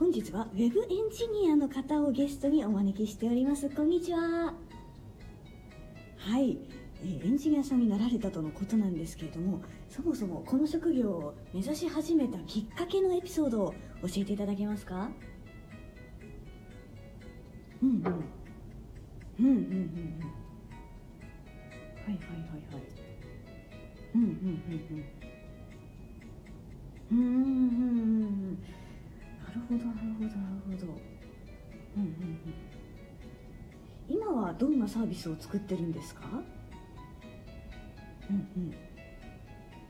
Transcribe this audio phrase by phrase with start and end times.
[0.00, 3.68] 本日はウェブエンジニアの方をゲストにお招きしております。
[3.68, 4.54] こんにちは。
[6.16, 6.56] はい、
[7.02, 9.60] えーエンジニアさんになられたとのことなんですけれども
[9.90, 15.10] そもそもこの職業を目指し始めたきっかけのエピソードを教えていただけますか？
[17.82, 17.96] うんうん。
[17.96, 19.54] うんうんうんうん
[22.06, 22.20] はいはいはい
[22.72, 22.82] はい。
[24.14, 25.29] うんうんうんうんうんうん。
[29.70, 30.92] ほどなるほどなるほど。
[31.96, 32.38] うんうんうん。
[34.08, 36.22] 今はどんなサービスを作ってるんですか？
[38.28, 38.74] うんうん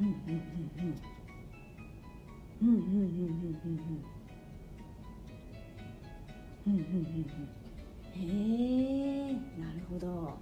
[0.00, 0.14] うんうん
[0.78, 0.96] うん
[2.62, 3.80] うんうんうんうんうんうん
[6.66, 7.26] うんうんうんうん
[8.14, 8.20] へ
[9.30, 10.38] えなるほど。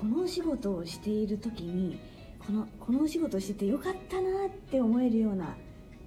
[0.00, 2.00] このお仕事をしている時に
[2.38, 5.56] このこのお仕事をしててよかったなって思えるような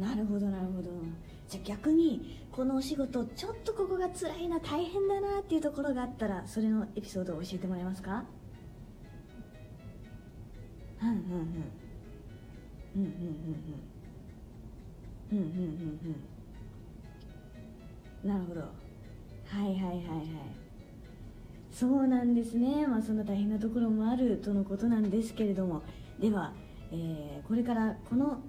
[0.00, 0.90] なるほどなるほど。
[1.48, 8.24] じゃあ逆にこのお仕事ちょっとここが辛いな大変だなっていうところがあったらそれのエピソードを教えてもらえますか？
[11.02, 11.20] うんうんうん
[12.96, 13.08] うんうんうん
[15.32, 16.00] うんうんうんうん
[18.24, 18.60] うんなるほど。
[18.60, 20.26] はいはいはいはい。
[21.70, 22.86] そうなんですね。
[22.86, 25.82] まあそんな大変なところもあるとのことなんですけれども。
[26.20, 26.52] では、
[26.92, 28.40] えーこれからこの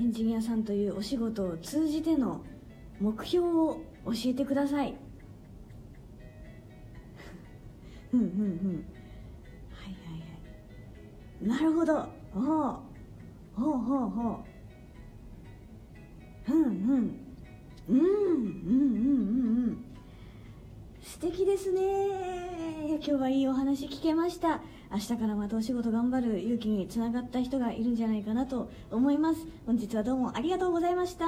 [0.00, 2.40] エンジニアさんというお仕事を通じての
[2.98, 4.94] 目標を教えてください。
[8.14, 8.82] うんうんうん。
[9.70, 11.48] はいはいはい。
[11.48, 12.08] なるほど。
[12.34, 12.42] おう。
[12.42, 12.80] ほ
[13.56, 14.42] うほうほ
[16.48, 16.50] う。
[16.50, 16.70] うんうん。
[17.86, 18.00] うんうんうんうん
[19.64, 19.84] うん。
[21.02, 22.49] 素敵ですね。
[23.02, 24.60] 今日はいいお話聞けました。
[24.92, 29.46] 明日からまたお仕事頑張る勇気につながった人がいるんじゃないかなと思います。
[29.64, 31.24] 本日はどうもありがとうございました。